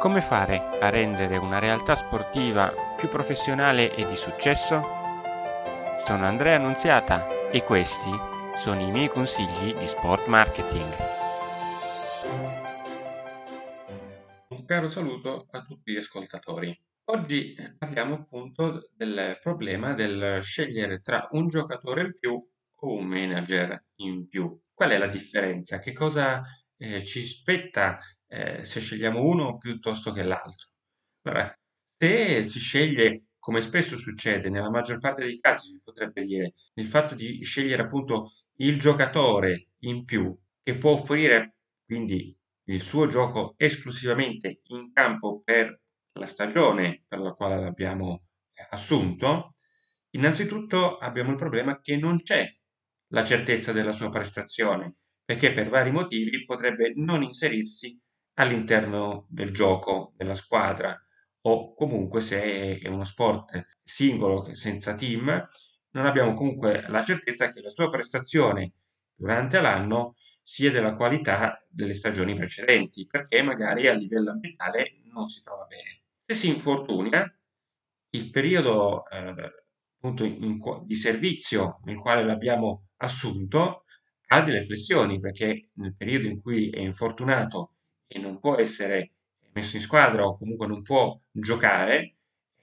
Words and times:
Come 0.00 0.22
fare 0.22 0.78
a 0.80 0.88
rendere 0.88 1.36
una 1.36 1.58
realtà 1.58 1.94
sportiva 1.94 2.72
più 2.96 3.10
professionale 3.10 3.94
e 3.94 4.06
di 4.06 4.16
successo? 4.16 4.80
Sono 6.06 6.24
Andrea 6.24 6.56
Annunziata 6.56 7.50
e 7.50 7.62
questi 7.64 8.10
sono 8.60 8.80
i 8.80 8.90
miei 8.90 9.10
consigli 9.10 9.74
di 9.74 9.86
sport 9.86 10.26
marketing. 10.26 10.90
Un 14.48 14.64
caro 14.64 14.88
saluto 14.88 15.46
a 15.50 15.64
tutti 15.64 15.92
gli 15.92 15.98
ascoltatori. 15.98 16.74
Oggi 17.10 17.54
parliamo 17.76 18.14
appunto 18.14 18.88
del 18.94 19.38
problema 19.42 19.92
del 19.92 20.42
scegliere 20.42 21.02
tra 21.02 21.28
un 21.32 21.48
giocatore 21.48 22.04
in 22.04 22.14
più 22.18 22.42
o 22.74 22.94
un 22.94 23.04
manager 23.04 23.84
in 23.96 24.26
più. 24.28 24.58
Qual 24.72 24.92
è 24.92 24.96
la 24.96 25.08
differenza? 25.08 25.78
Che 25.78 25.92
cosa 25.92 26.40
eh, 26.78 27.04
ci 27.04 27.20
spetta 27.20 27.98
eh, 28.30 28.64
se 28.64 28.80
scegliamo 28.80 29.20
uno 29.20 29.58
piuttosto 29.58 30.12
che 30.12 30.22
l'altro? 30.22 30.68
Allora, 31.22 31.52
se 31.96 32.42
si 32.44 32.58
sceglie, 32.58 33.24
come 33.38 33.60
spesso 33.60 33.96
succede, 33.96 34.48
nella 34.50 34.70
maggior 34.70 34.98
parte 35.00 35.24
dei 35.24 35.38
casi 35.38 35.72
si 35.72 35.80
potrebbe 35.82 36.24
dire, 36.24 36.52
il 36.74 36.86
fatto 36.86 37.14
di 37.14 37.42
scegliere 37.42 37.82
appunto 37.82 38.30
il 38.56 38.78
giocatore 38.78 39.70
in 39.80 40.04
più 40.04 40.36
che 40.62 40.76
può 40.76 40.92
offrire 40.92 41.56
quindi 41.84 42.36
il 42.64 42.82
suo 42.82 43.06
gioco 43.08 43.54
esclusivamente 43.56 44.60
in 44.68 44.92
campo 44.92 45.42
per 45.44 45.80
la 46.12 46.26
stagione 46.26 47.04
per 47.08 47.18
la 47.18 47.32
quale 47.32 47.58
l'abbiamo 47.60 48.22
assunto, 48.70 49.56
innanzitutto 50.10 50.98
abbiamo 50.98 51.30
il 51.30 51.36
problema 51.36 51.80
che 51.80 51.96
non 51.96 52.22
c'è 52.22 52.46
la 53.08 53.24
certezza 53.24 53.72
della 53.72 53.92
sua 53.92 54.08
prestazione, 54.08 54.96
perché 55.24 55.52
per 55.52 55.68
vari 55.68 55.90
motivi 55.90 56.44
potrebbe 56.44 56.92
non 56.94 57.22
inserirsi 57.22 57.98
all'interno 58.34 59.26
del 59.28 59.52
gioco 59.52 60.12
della 60.16 60.34
squadra 60.34 60.98
o 61.42 61.74
comunque 61.74 62.20
se 62.20 62.78
è 62.78 62.88
uno 62.88 63.04
sport 63.04 63.78
singolo 63.82 64.54
senza 64.54 64.94
team, 64.94 65.46
non 65.92 66.06
abbiamo 66.06 66.34
comunque 66.34 66.84
la 66.88 67.02
certezza 67.02 67.50
che 67.50 67.60
la 67.60 67.70
sua 67.70 67.90
prestazione 67.90 68.72
durante 69.14 69.60
l'anno 69.60 70.14
sia 70.42 70.70
della 70.70 70.94
qualità 70.94 71.64
delle 71.68 71.94
stagioni 71.94 72.34
precedenti, 72.34 73.06
perché 73.06 73.42
magari 73.42 73.88
a 73.88 73.92
livello 73.92 74.30
ambientale 74.30 75.00
non 75.12 75.28
si 75.28 75.42
trova 75.42 75.64
bene. 75.64 76.02
Se 76.26 76.34
si 76.34 76.48
infortuna, 76.48 77.24
il 78.10 78.30
periodo 78.30 79.08
eh, 79.08 79.34
appunto 79.96 80.24
in, 80.24 80.58
di 80.84 80.94
servizio 80.94 81.80
nel 81.84 81.98
quale 81.98 82.24
l'abbiamo 82.24 82.88
assunto 82.96 83.84
ha 84.28 84.42
delle 84.42 84.64
flessioni 84.64 85.20
perché 85.20 85.70
nel 85.74 85.94
periodo 85.96 86.26
in 86.26 86.40
cui 86.40 86.70
è 86.70 86.80
infortunato 86.80 87.74
e 88.12 88.18
non 88.18 88.40
può 88.40 88.56
essere 88.56 89.12
messo 89.52 89.76
in 89.76 89.82
squadra 89.82 90.26
o 90.26 90.36
comunque 90.36 90.66
non 90.66 90.82
può 90.82 91.18
giocare 91.30 92.16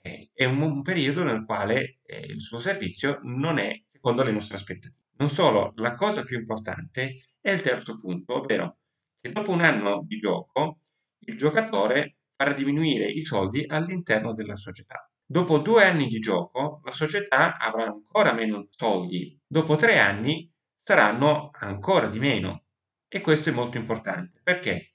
eh, 0.00 0.30
è 0.32 0.44
un, 0.44 0.60
un, 0.60 0.82
periodo 0.82 1.22
nel 1.22 1.44
quale 1.44 1.98
eh, 2.04 2.26
il 2.26 2.40
suo 2.40 2.58
servizio 2.58 3.20
non 3.22 3.58
è 3.58 3.82
secondo 3.90 4.22
le 4.22 4.32
nostre 4.32 4.56
aspettative. 4.56 5.02
Non 5.16 5.28
solo, 5.30 5.72
la 5.76 5.94
cosa 5.94 6.24
più 6.24 6.38
importante 6.38 7.16
è 7.40 7.50
il 7.50 7.62
terzo 7.62 7.98
punto, 7.98 8.34
ovvero 8.36 8.78
che 9.20 9.32
dopo 9.32 9.52
un 9.52 9.62
anno 9.62 10.04
di 10.06 10.18
gioco 10.18 10.76
il 11.20 11.38
giocatore 11.38 12.18
farà 12.28 12.52
diminuire 12.52 13.06
i 13.10 13.24
soldi 13.24 13.64
all'interno 13.66 14.34
della 14.34 14.56
società. 14.56 15.08
Dopo 15.24 15.58
due 15.58 15.84
anni 15.84 16.06
di 16.06 16.18
gioco, 16.18 16.80
la 16.84 16.92
società 16.92 17.56
avrà 17.56 17.84
ancora 17.84 18.34
meno 18.34 18.66
soldi. 18.70 19.40
Dopo 19.46 19.76
tre 19.76 19.98
anni 19.98 20.52
saranno 20.82 21.50
ancora 21.54 22.08
di 22.08 22.18
meno. 22.18 22.64
E 23.08 23.22
questo 23.22 23.48
è 23.48 23.52
molto 23.52 23.78
importante. 23.78 24.40
Perché? 24.42 24.93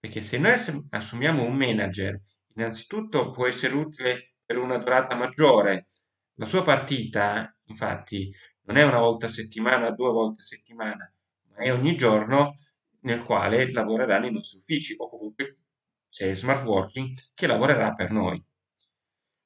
Perché 0.00 0.20
se 0.20 0.38
noi 0.38 0.54
assumiamo 0.90 1.44
un 1.44 1.56
manager, 1.56 2.20
innanzitutto 2.54 3.30
può 3.30 3.46
essere 3.46 3.74
utile 3.74 4.34
per 4.44 4.58
una 4.58 4.78
durata 4.78 5.16
maggiore. 5.16 5.86
La 6.34 6.44
sua 6.44 6.62
partita, 6.62 7.52
infatti, 7.64 8.32
non 8.62 8.76
è 8.76 8.84
una 8.84 9.00
volta 9.00 9.26
a 9.26 9.28
settimana, 9.28 9.90
due 9.90 10.10
volte 10.10 10.42
a 10.42 10.44
settimana, 10.44 11.12
ma 11.50 11.56
è 11.56 11.72
ogni 11.72 11.96
giorno 11.96 12.54
nel 13.00 13.22
quale 13.22 13.72
lavorerà 13.72 14.18
nei 14.18 14.32
nostri 14.32 14.58
uffici 14.58 14.94
o 14.96 15.08
comunque 15.08 15.58
se 16.08 16.30
è 16.30 16.34
smart 16.34 16.64
working 16.64 17.14
che 17.34 17.46
lavorerà 17.46 17.92
per 17.94 18.10
noi. 18.10 18.42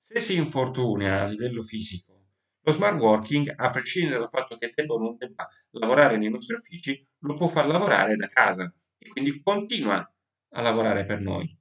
Se 0.06 0.20
si 0.20 0.34
infortuna 0.36 1.22
a 1.22 1.26
livello 1.26 1.62
fisico, 1.62 2.24
lo 2.60 2.72
smart 2.72 3.00
working, 3.00 3.52
a 3.56 3.70
prescindere 3.70 4.18
dal 4.18 4.28
fatto 4.28 4.56
che 4.56 4.72
debba 4.74 4.94
o 4.94 4.98
non 4.98 5.16
debba 5.16 5.48
lavorare 5.70 6.18
nei 6.18 6.30
nostri 6.30 6.54
uffici, 6.54 7.04
lo 7.20 7.34
può 7.34 7.48
far 7.48 7.66
lavorare 7.66 8.16
da 8.16 8.26
casa 8.26 8.72
e 8.98 9.08
quindi 9.08 9.40
continua 9.42 10.06
a 10.52 10.62
lavorare 10.62 11.04
per 11.04 11.20
noi. 11.20 11.56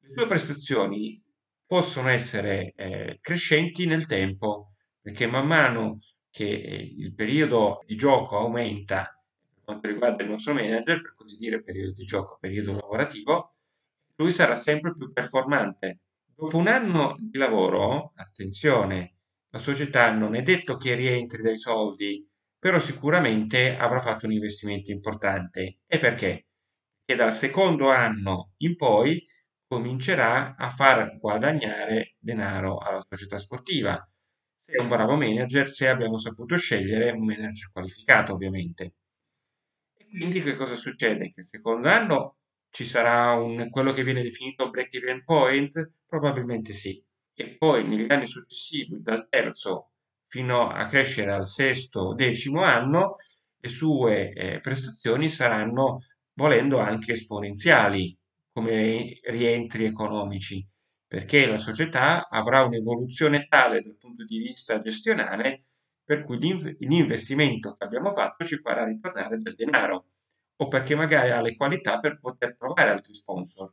Le 0.00 0.12
sue 0.14 0.26
prestazioni 0.26 1.22
possono 1.66 2.08
essere 2.08 2.72
eh, 2.76 3.18
crescenti 3.20 3.86
nel 3.86 4.06
tempo, 4.06 4.72
perché 5.00 5.26
man 5.26 5.46
mano 5.46 5.98
che 6.30 6.44
eh, 6.48 6.94
il 6.96 7.14
periodo 7.14 7.82
di 7.86 7.96
gioco 7.96 8.38
aumenta 8.38 9.14
per 9.54 9.62
quanto 9.64 9.88
riguarda 9.88 10.22
il 10.22 10.30
nostro 10.30 10.52
manager, 10.54 11.00
per 11.00 11.14
così 11.14 11.36
dire 11.36 11.62
periodo 11.62 11.92
di 11.92 12.04
gioco, 12.04 12.38
periodo 12.40 12.72
lavorativo, 12.72 13.54
lui 14.16 14.32
sarà 14.32 14.54
sempre 14.54 14.94
più 14.96 15.12
performante 15.12 16.00
Dopo 16.40 16.56
un 16.56 16.68
anno 16.68 17.16
di 17.18 17.36
lavoro, 17.36 18.12
attenzione, 18.16 19.16
la 19.50 19.58
società 19.58 20.10
non 20.10 20.34
è 20.34 20.42
detto 20.42 20.78
che 20.78 20.94
rientri 20.94 21.42
dai 21.42 21.58
soldi, 21.58 22.26
però 22.58 22.78
sicuramente 22.78 23.76
avrà 23.76 24.00
fatto 24.00 24.24
un 24.24 24.32
investimento 24.32 24.90
importante. 24.90 25.80
E 25.86 25.98
perché? 25.98 26.46
Perché 27.10 27.24
dal 27.24 27.34
secondo 27.36 27.90
anno 27.90 28.52
in 28.58 28.76
poi 28.76 29.26
comincerà 29.66 30.54
a 30.54 30.70
far 30.70 31.18
guadagnare 31.18 32.14
denaro 32.20 32.78
alla 32.78 33.04
società 33.04 33.36
sportiva. 33.36 34.08
Se 34.64 34.76
è 34.76 34.80
un 34.80 34.86
bravo 34.86 35.16
manager, 35.16 35.68
se 35.68 35.88
abbiamo 35.88 36.18
saputo 36.18 36.56
scegliere 36.56 37.10
un 37.10 37.24
manager 37.24 37.72
qualificato, 37.72 38.34
ovviamente. 38.34 38.94
E 39.96 40.06
quindi 40.08 40.40
che 40.40 40.54
cosa 40.54 40.76
succede? 40.76 41.32
Che 41.32 41.40
il 41.40 41.46
secondo 41.48 41.88
anno 41.88 42.36
ci 42.70 42.84
sarà 42.84 43.32
un, 43.32 43.68
quello 43.70 43.92
che 43.92 44.04
viene 44.04 44.22
definito 44.22 44.70
break 44.70 44.94
even 44.94 45.24
point? 45.24 45.90
Probabilmente 46.06 46.72
sì. 46.72 47.04
E 47.34 47.56
poi 47.56 47.88
negli 47.88 48.12
anni 48.12 48.26
successivi, 48.26 49.02
dal 49.02 49.26
terzo 49.28 49.94
fino 50.26 50.68
a 50.68 50.86
crescere 50.86 51.32
al 51.32 51.48
sesto, 51.48 52.14
decimo 52.14 52.62
anno, 52.62 53.16
le 53.62 53.68
sue 53.68 54.32
eh, 54.32 54.60
prestazioni 54.60 55.28
saranno, 55.28 56.04
volendo, 56.40 56.78
anche 56.78 57.12
esponenziali 57.12 58.16
come 58.52 59.20
rientri 59.24 59.84
economici, 59.84 60.66
perché 61.06 61.46
la 61.46 61.58
società 61.58 62.28
avrà 62.28 62.64
un'evoluzione 62.64 63.46
tale 63.46 63.82
dal 63.82 63.96
punto 63.96 64.24
di 64.24 64.38
vista 64.38 64.78
gestionale 64.78 65.64
per 66.04 66.24
cui 66.24 66.38
l'investimento 66.80 67.74
che 67.74 67.84
abbiamo 67.84 68.10
fatto 68.10 68.44
ci 68.44 68.56
farà 68.56 68.84
ritornare 68.84 69.38
del 69.38 69.54
denaro 69.54 70.06
o 70.56 70.66
perché 70.66 70.94
magari 70.94 71.30
ha 71.30 71.40
le 71.40 71.54
qualità 71.54 72.00
per 72.00 72.18
poter 72.18 72.56
trovare 72.56 72.90
altri 72.90 73.14
sponsor. 73.14 73.72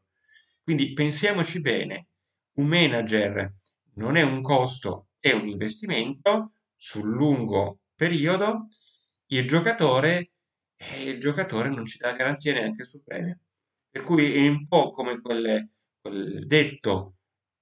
Quindi 0.62 0.94
pensiamoci 0.94 1.62
bene, 1.62 2.10
un 2.58 2.68
manager 2.68 3.54
non 3.96 4.18
è 4.18 4.22
un 4.22 4.42
costo, 4.42 5.08
è 5.20 5.32
un 5.32 5.48
investimento 5.48 6.52
sul 6.76 7.10
lungo 7.10 7.80
periodo, 7.96 8.66
il 9.28 9.48
giocatore, 9.48 10.34
eh, 10.78 11.10
il 11.10 11.20
giocatore 11.20 11.70
non 11.70 11.86
ci 11.86 11.98
dà 11.98 12.14
garanzia 12.14 12.54
neanche 12.54 12.86
sul 12.86 13.04
premio. 13.04 13.40
Per 13.90 14.02
cui 14.04 14.34
è 14.34 14.48
un 14.48 14.68
po' 14.68 14.92
come 14.92 15.20
quel, 15.20 15.70
quel 16.00 16.46
detto 16.46 17.16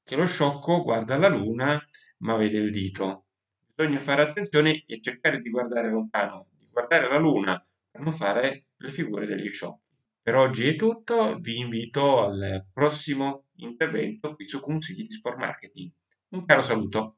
che 0.04 0.16
lo 0.16 0.26
sciocco 0.26 0.84
guarda 0.84 1.18
la 1.18 1.30
luna 1.30 1.82
ma 2.20 2.36
vede 2.36 2.60
il 2.60 2.72
dito. 2.72 3.26
Bisogna 3.74 4.00
fare 4.00 4.22
attenzione 4.22 4.84
e 4.86 5.02
cercare 5.02 5.42
di 5.42 5.50
guardare 5.50 5.90
lontano, 5.90 6.48
di 6.58 6.68
guardare 6.70 7.10
la 7.10 7.18
luna 7.18 7.66
per 7.90 8.02
non 8.02 8.14
fare 8.14 8.68
le 8.78 8.92
figure 8.92 9.26
degli 9.26 9.52
sciocchi. 9.52 9.84
Per 10.22 10.36
oggi 10.36 10.68
è 10.68 10.76
tutto, 10.76 11.38
vi 11.40 11.58
invito 11.58 12.24
al 12.24 12.66
prossimo 12.74 13.46
intervento 13.58 14.34
qui 14.34 14.48
su 14.48 14.60
Consigli 14.60 15.06
di 15.06 15.12
Sport 15.12 15.38
Marketing. 15.38 15.92
Un 16.30 16.46
caro 16.46 16.62
saluto. 16.62 17.18